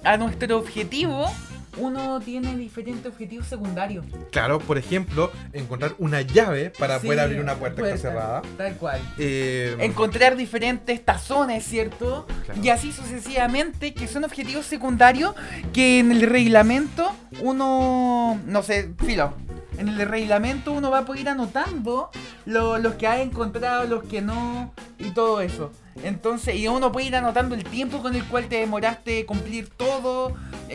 [0.06, 1.30] a nuestro objetivo,
[1.76, 4.06] uno tiene diferentes objetivos secundarios.
[4.32, 8.42] Claro, por ejemplo, encontrar una llave para Sí, poder abrir una puerta, que está cerrada.
[8.58, 9.02] Tal cual.
[9.18, 12.26] Eh, Encontrar diferentes tazones, ¿cierto?
[12.46, 12.62] Claro.
[12.64, 15.36] Y así sucesivamente, que son objetivos secundarios
[15.74, 19.34] que en el reglamento uno, no sé, filo,
[19.78, 22.10] en el reglamento uno va a poder ir anotando
[22.46, 25.72] lo- los que ha encontrado, los que no, y todo eso.
[26.04, 30.34] Entonces, y uno puede ir anotando el tiempo con el cual te demoraste cumplir todo,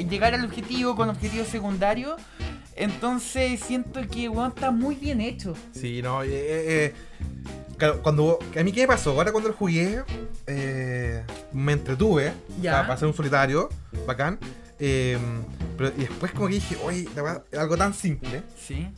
[0.09, 2.21] llegar al objetivo con objetivos secundarios.
[2.77, 5.55] Entonces, siento que weón, está muy bien hecho.
[5.73, 6.95] Sí, no, eh, eh, eh,
[7.77, 10.05] claro, cuando, a mí qué me pasó, ahora cuando lo jugué,
[10.47, 12.83] eh, me entretuve, Ya.
[12.83, 13.69] para hacer un solitario,
[14.07, 14.39] bacán,
[14.79, 15.19] eh,
[15.77, 18.89] pero y después como que dije, oye, la algo tan simple, Sí.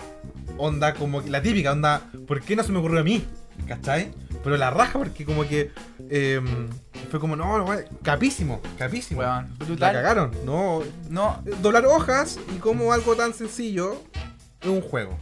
[0.57, 3.25] onda como que la típica, onda, ¿por qué no se me ocurrió a mí?
[3.67, 4.11] ¿Cachai?
[4.43, 5.71] Pero la raja porque como que
[6.09, 6.41] eh,
[7.11, 7.67] fue como, no, no,
[8.03, 9.21] capísimo, capísimo.
[9.23, 9.93] La brutal.
[9.93, 14.03] cagaron, no, No, doblar hojas y como algo tan sencillo
[14.63, 15.19] es un juego.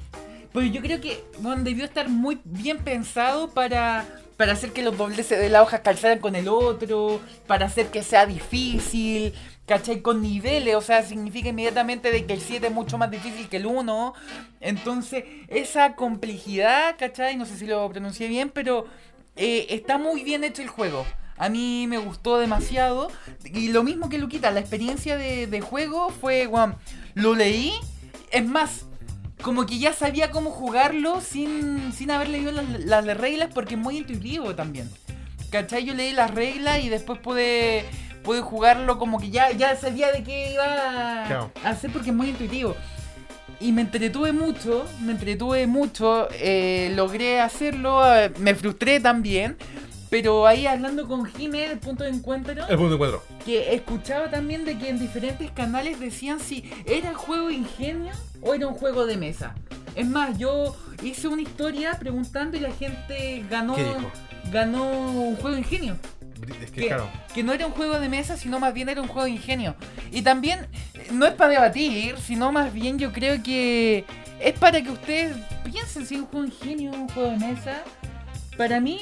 [0.53, 4.97] Pues yo creo que bueno, debió estar muy bien pensado para, para hacer que los
[4.97, 9.35] dobleces de la hoja calzaran con el otro, para hacer que sea difícil,
[9.69, 10.01] ¿cachai?
[10.01, 13.59] Con niveles, o sea, significa inmediatamente de que el 7 es mucho más difícil que
[13.59, 14.15] el 1.
[14.61, 17.37] Entonces, esa complejidad, ¿cachai?
[17.37, 18.87] No sé si lo pronuncié bien, pero
[19.37, 21.07] eh, está muy bien hecho el juego.
[21.37, 23.11] A mí me gustó demasiado.
[23.45, 26.77] Y lo mismo que Luquita, la experiencia de, juego fue, bueno,
[27.15, 27.75] lo leí.
[28.33, 28.87] Es más,
[29.43, 33.81] como que ya sabía cómo jugarlo sin, sin haber leído las, las reglas porque es
[33.81, 34.91] muy intuitivo también.
[35.51, 35.85] ¿Cachai?
[35.85, 37.85] Yo leí las reglas y después pude,
[38.29, 42.29] pude jugarlo como que ya, ya sabía de qué iba a hacer porque es muy
[42.29, 42.77] intuitivo.
[43.59, 49.57] Y me entretuve mucho, me entretuve mucho, eh, logré hacerlo, eh, me frustré también.
[50.11, 53.25] Pero ahí hablando con Jimé, el punto de encuentro, El punto de encuentro.
[53.47, 58.13] que escuchaba también de que en diferentes canales decían si era juego ingenio
[58.43, 59.55] o era un juego de mesa.
[59.95, 64.11] Es más, yo hice una historia preguntando y la gente ganó ¿Qué dijo?
[64.53, 65.97] ganó un juego ingenio.
[66.63, 67.09] Es que Que, claro.
[67.35, 69.75] que no era un juego de mesa, sino más bien era un juego de ingenio.
[70.11, 74.05] Y también, eh, no es para debatir, sino más bien yo creo que
[74.41, 77.37] es para que ustedes piensen si es un juego de ingenio o un juego de
[77.39, 77.83] mesa.
[78.57, 79.01] Para mí,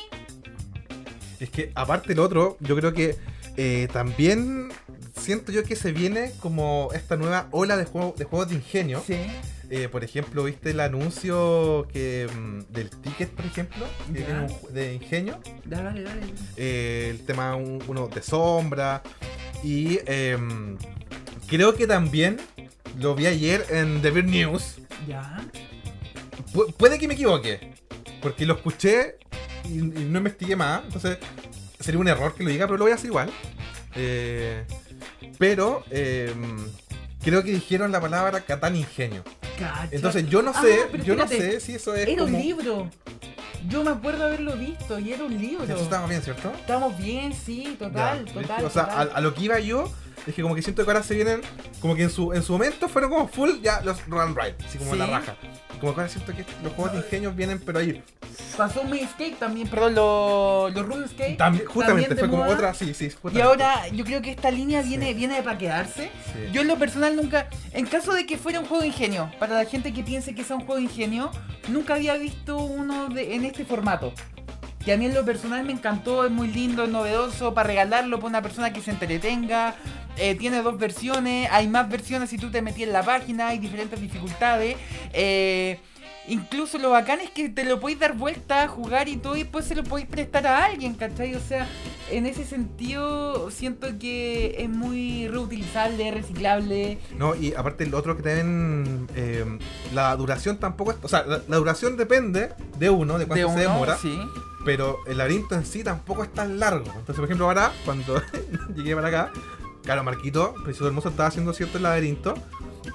[1.40, 3.16] Es que aparte el otro, yo creo que
[3.56, 4.68] eh, también
[5.18, 9.02] siento yo que se viene como esta nueva ola de, juego, de juegos de ingenio.
[9.06, 9.16] sí.
[9.68, 13.84] Eh, por ejemplo, ¿viste el anuncio que mm, del ticket, por ejemplo?
[14.12, 14.26] Que Ya.
[14.26, 15.40] tiene un ju- de ingenio.
[15.64, 16.22] Dale, dale, dale.
[16.56, 19.02] Eh, el tema un- uno de sombra.
[19.64, 20.76] Y em,
[21.48, 22.36] creo que también
[23.00, 24.76] lo vi ayer en The Beer News.
[25.08, 25.44] Ya.
[26.52, 27.74] Pu- puede que me equivoque.
[28.22, 29.16] Porque lo escuché
[29.64, 30.82] y, y no investigué más.
[30.84, 31.18] Entonces
[31.80, 33.30] sería un error que lo diga, pero lo voy a hacer igual.
[33.96, 34.64] Eh,
[35.38, 36.58] pero em,
[37.22, 39.24] creo que dijeron la palabra Catán Ingenio.
[39.56, 39.88] Cacha.
[39.90, 42.36] Entonces yo no Ah, sé, pero yo no sé si eso es Era como...
[42.36, 42.90] un libro.
[43.68, 45.64] Yo me acuerdo haberlo visto y era un libro.
[45.64, 46.52] Estaba bien, ¿cierto?
[46.60, 48.64] Estamos bien, sí, total, Ya, total.
[48.64, 49.10] O sea, a, total.
[49.14, 49.92] a lo que iba yo,
[50.26, 51.40] es que como que siento que ahora se vienen,
[51.80, 54.78] como que en su, en su momento fueron como full ya los run right, así
[54.78, 54.98] como Sí.
[54.98, 55.36] la raja.
[55.74, 58.02] Y como que ahora siento que los juegos de ingenio vienen, pero ahí.
[58.56, 61.34] Pasó Escape también, perdón, los los RuneScape.
[61.34, 63.06] También, justamente fue como otra, sí, sí.
[63.06, 63.42] Y justamente.
[63.42, 65.14] ahora yo creo que esta línea viene, Sí.
[65.14, 66.10] viene para quedarse.
[66.32, 66.50] Sí.
[66.52, 69.54] Yo en lo personal nunca, en caso de que fuera un juego de ingenio, para
[69.54, 71.30] la gente que piense que sea un juego de ingenio,
[71.68, 74.12] nunca había visto uno de, en este formato.
[74.84, 78.16] Que a mí en lo personal me encantó, es muy lindo, es novedoso, para regalarlo
[78.18, 79.74] para una persona que se entretenga.
[80.16, 83.58] Eh, tiene dos versiones, hay más versiones si tú te metí en la página, hay
[83.58, 84.76] diferentes dificultades.
[85.12, 85.78] Eh,
[86.28, 89.64] incluso lo bacán es que te lo podéis dar vuelta, jugar y todo, y después
[89.64, 91.34] se lo podéis prestar a alguien, ¿cachai?
[91.34, 91.68] O sea,
[92.10, 96.98] en ese sentido siento que es muy reutilizable, reciclable.
[97.16, 99.44] No, y aparte el otro que tienen, eh,
[99.94, 103.54] la duración tampoco es, o sea, la, la duración depende de uno, de cuánto de
[103.54, 104.18] se demora, Sí.
[104.64, 106.86] pero el laberinto en sí tampoco es tan largo.
[106.86, 108.20] Entonces, por ejemplo, ahora, cuando
[108.74, 109.32] llegué para acá,
[109.86, 112.34] claro, Marquito, Precioso Hermoso, estaba haciendo cierto el laberinto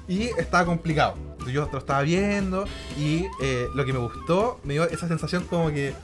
[0.08, 1.16] y estaba complicado.
[1.52, 2.66] Yo lo estaba viendo
[3.00, 5.96] y eh, lo que me gustó me dio esa sensación como que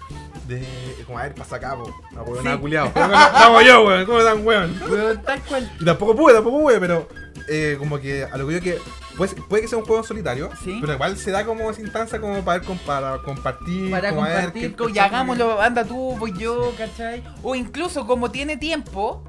[0.47, 0.65] de
[1.06, 2.43] como a ver pasa acá, po, a hueón, Sí.
[2.45, 2.88] nada culiao.
[2.95, 4.82] Estamos yo, weón, ¿cómo tan weón?
[4.89, 5.71] Weón, tal cual.
[5.80, 7.08] Y tampoco pude, tampoco pude, pero
[7.47, 8.80] eh, como que a lo que yo que
[9.15, 10.80] pues, puede que sea un juego solitario, Sí.
[10.82, 14.34] pero igual se da como esa instancia como para, com- para compartir, Para como ver
[14.45, 17.23] compartir, co- qué- y hagámoslo, anda tú, voy yo, ¿cachai?
[17.43, 19.23] O incluso como tiene tiempo,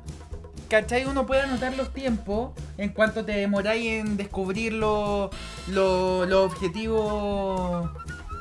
[0.68, 1.04] ¿cachai?
[1.07, 5.31] Uno puede anotar los tiempos en cuanto te demoráis en descubrir los
[5.68, 7.90] los- los objetivos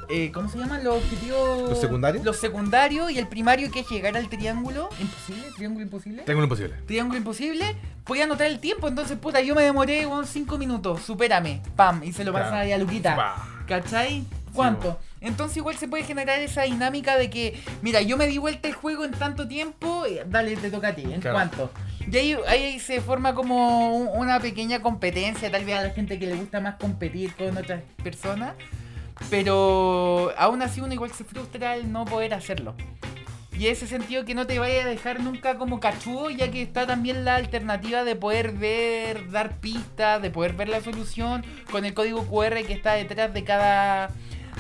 [0.09, 0.85] eh, ¿cómo se llaman?
[0.85, 1.69] Los objetivos.
[1.69, 2.23] ¿Los secundarios?
[2.23, 4.87] Los secundarios y el primario que es llegar al triángulo.
[5.01, 5.43] ¿Imposible?
[5.57, 6.23] ¿Triángulo imposible?
[6.23, 6.75] Tengo lo imposible.
[6.85, 7.75] Triángulo imposible.
[8.05, 11.01] Podía anotar el tiempo, entonces, puta, yo me demoré unos 5 minutos.
[11.01, 11.61] Supérame.
[11.75, 12.03] Pam.
[12.05, 12.73] Y se lo pasa Claro.
[12.73, 13.15] a Luquita.
[13.17, 13.35] Bah.
[13.67, 14.23] ¿Cachai?
[14.53, 14.97] ¿Cuánto?
[15.21, 18.73] Entonces igual se puede generar esa dinámica de que, mira, yo me di vuelta el
[18.75, 21.35] juego en tanto tiempo, eh, dale, te toca a ti, ¿en Claro.
[21.35, 21.71] cuánto?
[22.11, 26.17] Y ahí, ahí se forma como un- una pequeña competencia, tal vez a la gente
[26.19, 28.53] que le gusta más competir con otras personas,
[29.29, 32.75] pero aún así uno igual se frustra al no poder hacerlo.
[33.57, 36.85] Y ese sentido que no te vaya a dejar nunca como cachudo, ya que está
[36.85, 41.95] también la alternativa de poder ver, dar pistas, de poder ver la solución con el
[41.95, 44.09] código QR que está detrás de cada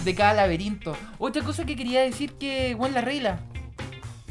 [0.03, 0.95] de cada laberinto.
[1.19, 3.39] Otra cosa que quería decir que, bueno, las reglas.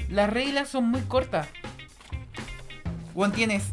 [0.09, 1.48] Las reglas son muy cortas.
[3.14, 3.64] Juan, tienes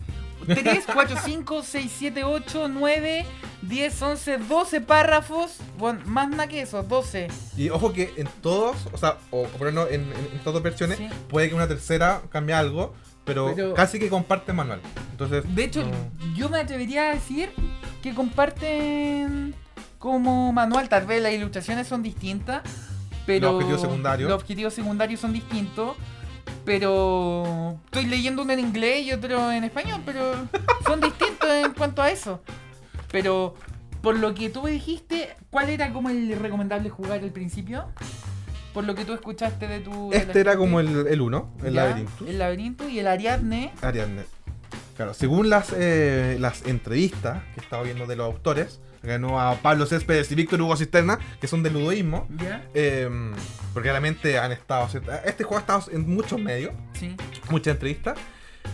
[0.48, 3.26] 3, 4, 5, 6, 7, 8, 9,
[3.62, 5.58] 10, 11, 12 párrafos.
[5.78, 7.28] Bueno, más nada que eso, 12.
[7.58, 10.98] Y ojo que en todos, o sea, o por ejemplo en, en, en todas versiones,
[10.98, 11.08] Sí.
[11.30, 12.94] puede que una tercera cambie algo,
[13.26, 14.82] pero, Pero- casi que comparte manual.
[15.12, 17.52] Entonces, De hecho, no- yo me atrevería a decir
[18.02, 19.56] que comparten
[20.04, 20.90] como manual.
[20.90, 22.62] Tal vez las ilustraciones son distintas,
[23.26, 23.48] pero.
[23.48, 24.30] Los objetivos secundarios.
[24.30, 25.96] Los objetivos secundarios son distintos.
[26.66, 30.34] Pero estoy leyendo uno en inglés y otro en español, pero
[30.86, 32.42] son distintos en cuanto a eso.
[33.12, 33.56] Pero
[34.02, 37.86] por lo que tú me dijiste, ¿cuál era como el recomendable jugar al principio?
[38.74, 40.10] Por lo que tú escuchaste de tu...
[40.10, 40.66] de este era gente.
[40.66, 42.28] como el, el uno, el Ya, laberinto.
[42.28, 43.72] El laberinto y el Ariadne.
[43.82, 44.24] Ariadne.
[44.96, 49.86] Claro, según las, eh, las entrevistas que estaba viendo de los autores, ganó a Pablo
[49.86, 52.64] Céspedes y Víctor Hugo Cisterna, que son del ludoísmo, ¿Ya?
[52.74, 53.10] eh,
[53.74, 54.88] porque realmente han estado.
[55.26, 57.16] Este juego ha estado en muchos medios, Sí.
[57.50, 58.18] muchas entrevistas.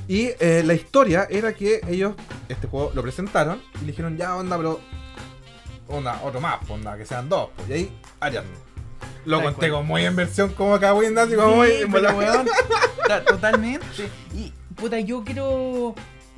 [0.07, 2.13] Y eh, la historia era que ellos
[2.47, 4.79] este juego lo presentaron y le dijeron, ya onda, pero.
[5.87, 7.49] Onda, otro más, onda, que sean dos.
[7.55, 8.49] Pues, y ahí, Ariadne.
[9.25, 11.67] Lo Tal conté como muy en versión como acá, muy así como muy.
[11.69, 12.47] Sí, en pero weón,
[13.07, 13.85] ta- totalmente.
[14.35, 15.95] Y puta, yo quiero.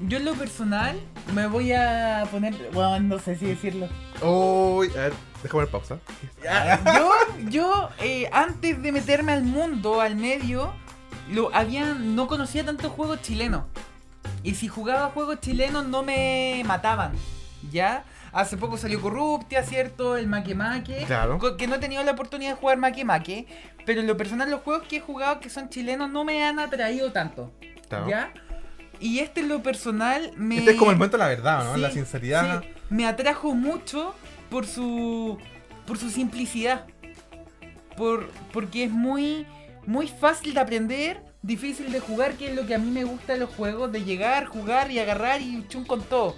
[0.08, 1.00] Yo en lo personal
[1.34, 2.56] me voy a poner.
[2.74, 3.88] Bueno, no sé si decirlo.
[4.22, 5.98] Uy, a ver, déjame poner pausa.
[6.96, 7.12] Yo,
[7.50, 10.74] yo eh, antes de meterme al mundo, al medio,
[11.30, 13.64] lo había, no conocía tantos juegos chilenos.
[14.44, 17.14] Y si jugaba juegos chilenos no me mataban.
[17.72, 18.04] ¿Ya?
[18.32, 20.18] Hace poco salió Corruptia, ¿cierto?
[20.18, 21.04] El Make Make.
[21.06, 21.38] Claro.
[21.58, 23.46] Que no he tenido la oportunidad de jugar Make Make.
[23.86, 26.58] Pero en lo personal, los juegos que he jugado que son chilenos no me han
[26.60, 27.52] atraído tanto.
[28.10, 28.34] ¿Ya?
[29.00, 30.58] Y este en lo personal me.
[30.60, 31.76] Este es como el momento de la verdad, ¿no?
[31.76, 32.62] Sí, la sinceridad.
[32.62, 34.14] sí, me atrajo mucho
[34.50, 35.38] por su.
[35.88, 36.86] por su simplicidad.
[37.98, 39.46] Por, porque es muy.
[39.86, 43.34] muy fácil de aprender, difícil de jugar, que es lo que a mí me gusta
[43.34, 46.36] de los juegos, de llegar, jugar y agarrar y chun con todo.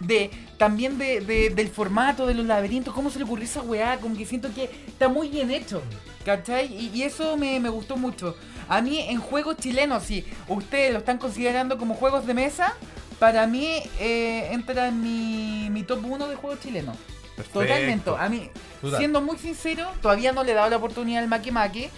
[0.00, 3.96] De, también de, de- del formato de los laberintos, cómo se le ocurrió esa weá,
[3.98, 5.82] como que siento que está muy bien hecho.
[6.24, 6.66] ¿Cachai?
[6.74, 8.36] Y, y eso me, me gustó mucho.
[8.68, 12.74] A mí en juegos chilenos, si ustedes lo están considerando como juegos de mesa,
[13.18, 16.96] para mí eh, entra en mi, mi top 1 de juegos chilenos.
[17.36, 17.60] Perfecto.
[17.60, 18.10] Totalmente.
[18.18, 18.50] A mí,
[18.80, 18.98] Total.
[18.98, 21.90] siendo muy sincero, todavía no le he dado la oportunidad al Make Make.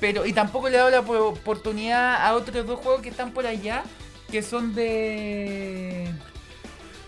[0.00, 3.32] Pero, y tampoco le he dado la po- oportunidad a otros dos juegos que están
[3.32, 3.82] por allá.
[4.30, 6.08] Que son de.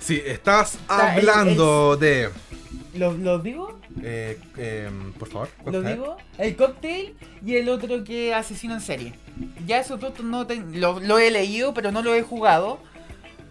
[0.00, 2.30] Sí, estás el- hablando de.
[2.94, 3.78] ¿Los, los digo?
[4.02, 5.48] eh, em, por favor.
[5.66, 6.16] ¿Los digo?
[6.38, 9.14] El cocktail y el otro que asesino en serie.
[9.66, 12.78] Ya esos dos no lo, lo he leído, pero no lo he jugado.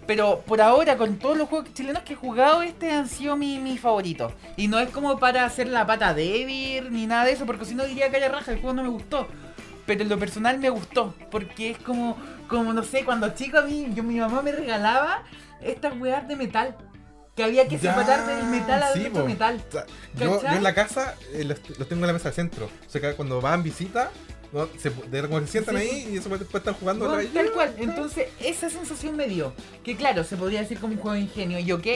[0.08, 3.60] Pero por ahora, con todos los juegos chilenos que he jugado, este han sido mi,
[3.60, 4.32] mi favorito.
[4.56, 7.76] Y no es como para hacer la pata débil ni nada de eso, porque si
[7.76, 9.28] no diría que haya raja, el juego no me gustó.
[9.86, 13.62] Pero en lo personal me gustó, porque es como, como no sé, cuando chico a
[13.64, 15.24] mí, yo, mi mamá me regalaba
[15.62, 16.76] estas weas de metal.
[17.38, 19.64] Que había que Ya, separar del metal a sí, otro metal.
[20.20, 22.66] Yo en la casa eh, los, los tengo en la mesa del centro.
[22.66, 24.12] O sea, que cuando van visita,
[24.58, 24.68] ¿no?
[24.80, 25.82] se, de, como se sientan Sí.
[25.82, 27.34] ahí y eso después están jugando otra vez.
[27.34, 27.74] tal cual.
[27.78, 29.54] Entonces, esa sensación me dio.
[29.84, 31.60] Que claro, se podría decir como un juego de ingenio.
[31.60, 31.88] Y ok.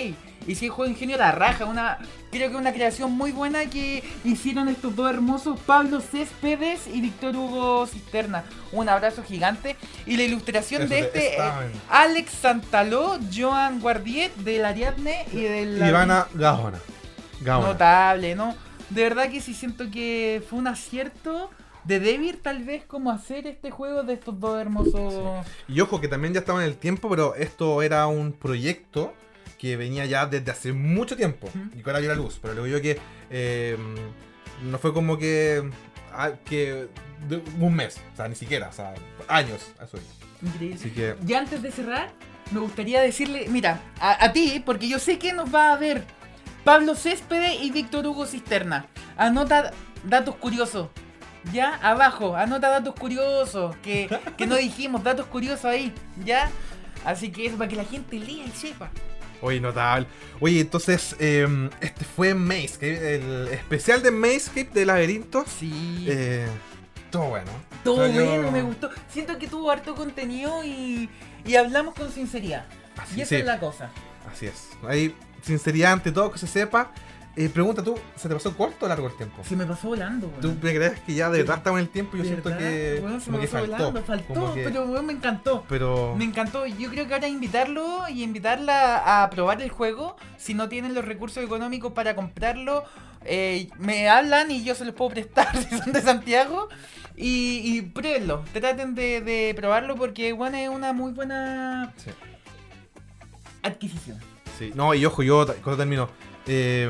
[0.47, 1.97] Y si el juego de ingenio la raja, una.
[2.32, 7.36] Creo que una creación muy buena que hicieron estos dos hermosos Pablo Céspedes y Víctor
[7.36, 8.43] Hugo Cisterna.
[8.71, 9.76] Un abrazo gigante.
[10.06, 15.41] Y la ilustración Eso de te- este eh, Alex Santaló, Joan Guardiet del Ariadne y
[15.41, 15.78] del.
[15.78, 16.80] Ivana Gaona.
[17.41, 17.67] Gaona.
[17.67, 18.56] Notable, ¿no?
[18.89, 21.50] De verdad que sí siento que fue un acierto
[21.84, 25.46] de Devir tal vez como hacer este juego de estos dos hermosos...
[25.67, 29.13] Y ojo que también ya estaba en el tiempo, pero esto era un proyecto
[29.58, 32.39] que venía ya desde hace mucho tiempo y que ahora vio la luz.
[32.41, 33.78] Pero luego yo que eh,
[34.63, 35.70] no fue como que,
[36.13, 36.88] ah, que
[37.28, 38.94] de un mes, o sea, ni siquiera, o sea,
[39.28, 39.72] años.
[39.82, 39.98] Eso.
[40.41, 40.78] Increíble.
[40.80, 42.12] Así que Y antes de cerrar,
[42.52, 46.04] me gustaría decirle, mira, a, a ti, porque yo sé que nos va a ver
[46.63, 48.88] Pablo Céspedes y Víctor Hugo Cisterna.
[49.17, 49.72] Anota
[50.04, 50.89] datos curiosos.
[51.51, 53.75] Ya, abajo, anota datos curiosos.
[53.77, 55.93] Que, que no dijimos, datos curiosos ahí.
[56.23, 56.49] Ya.
[57.04, 58.89] Así que es para que la gente lea y sepa.
[59.41, 60.06] Oye, notable.
[60.39, 61.47] Oye, entonces, eh,
[61.82, 65.49] este fue Maze, el especial de Maze de laberintos.
[65.49, 66.06] Sí.
[66.08, 66.45] Eh,
[67.10, 67.49] todo bueno.
[67.84, 68.91] Todo O sea, yo- bueno, me gustó.
[69.10, 71.10] Siento que tuvo harto contenido y,
[71.43, 72.65] y hablamos con sinceridad.
[72.97, 73.89] Así, y esa sí, es la cosa.
[74.32, 74.69] así es.
[74.88, 76.91] Hay sinceridad ante todo, que se sepa.
[77.38, 79.41] Eh, pregunta tú, ¿se te pasó corto o largo el tiempo?
[79.46, 80.41] Se me pasó volando, weón.
[80.41, 82.17] ¿Tú me crees que ya de verdad estamos en el tiempo?
[82.17, 83.78] Yo siento verdad, que, se como me que pasó faltó.
[83.78, 85.63] volando, faltó, que- pero weón, me encantó.
[85.70, 86.65] pero Me encantó.
[86.65, 90.17] Yo creo que ahora invitarlo y invitarla a probar el juego.
[90.38, 92.84] Si no tienen los recursos económicos para comprarlo,
[93.24, 96.67] eh, me hablan y yo se los puedo prestar si son de Santiago.
[97.15, 98.44] Y, y pruébenlo.
[98.52, 102.10] Traten de, de probarlo porque bueno, es una muy buena Sí.
[103.63, 104.20] adquisición.
[104.58, 106.10] Sí, no, y ojo, yo cuando termino.
[106.47, 106.89] Eh,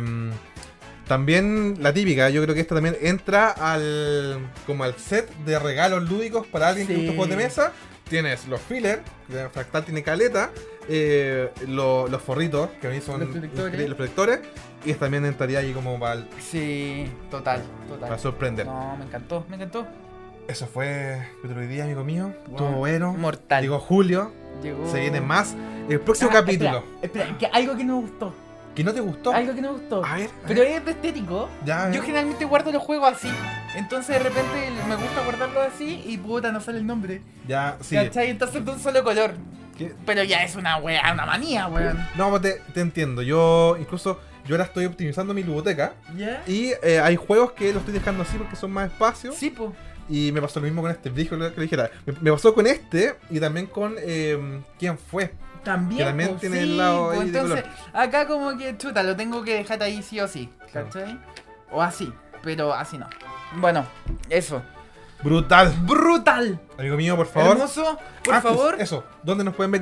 [1.08, 6.10] también la típica, yo creo que esta también entra al como al set de regalos
[6.10, 7.72] lúdicos para alguien que gusta juegos de mesa.
[8.10, 10.52] Tienes los fillers, que Fractal tiene caleta,
[10.90, 13.68] eh, lo- los forritos, que a mí son Los protectores.
[13.68, 14.40] increíbles, los protectores,
[14.84, 18.10] y también entraría ahí como para, Sí, total, total.
[18.10, 18.66] para sorprender.
[18.66, 19.88] No, me encantó, me encantó.
[20.48, 22.34] Eso fue otro día, amigo mío.
[22.48, 22.52] Wow.
[22.58, 23.14] Estuvo bueno.
[23.14, 23.62] Mortal.
[23.64, 24.86] Llegó Julio, Llegó...
[24.92, 25.56] se viene más.
[25.88, 26.84] El próximo Ah, capítulo.
[27.02, 28.34] Espera, espera, que algo que no me gustó.
[28.76, 29.34] ¿Que no te gustó?
[29.34, 30.06] Algo que no me gustó.
[30.06, 30.72] A ver, a Pero ver.
[30.72, 31.50] es de estético.
[31.66, 31.92] Ya.
[31.92, 33.30] Yo generalmente guardo los juegos así.
[33.76, 37.22] Entonces de repente me gusta guardarlos así y puta, no sale el nombre.
[37.48, 37.96] Ya, sí.
[37.96, 38.30] ¿Cachai?
[38.30, 39.34] Entonces de un solo color.
[39.78, 39.94] ¿Qué?
[40.06, 41.98] Pero ya es una wea, una manía, weón.
[42.16, 43.22] No, te, te entiendo.
[43.22, 46.42] Yo incluso yo ahora estoy optimizando mi biblioteca ¿Ya?
[46.48, 49.34] y eh, hay juegos que los estoy dejando así porque son más espacio.
[49.34, 49.74] Sí, po.
[50.10, 51.10] Y me pasó lo mismo con este.
[51.10, 51.90] Dijo que le dijera.
[52.06, 55.32] Me, me pasó con este y también con eh, quién fue.
[55.64, 57.66] También, también pues, tiene sí, el lado pues, entonces.
[57.94, 61.14] Acá como que, chuta, lo tengo que dejar ahí sí o sí, ¿cachai?
[61.14, 61.22] No.
[61.72, 63.08] O así, pero así no.
[63.56, 63.86] Bueno,
[64.30, 64.62] eso.
[65.24, 65.74] Brutal.
[65.84, 66.60] Brutal.
[66.78, 67.52] Amigo mío, por favor.
[67.52, 68.76] Hermoso, por favor.
[68.80, 69.82] Eso, ¿dónde nos pueden ver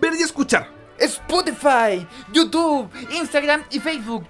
[0.00, 0.68] ver y escuchar?
[0.98, 4.26] Spotify, YouTube, Instagram y Facebook.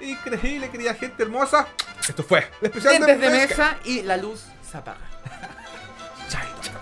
[0.00, 1.66] Increíble, querida gente hermosa.
[2.08, 4.98] Esto fue el de, mesa y la luz se apaga.
[6.28, 6.74] Chai, chai.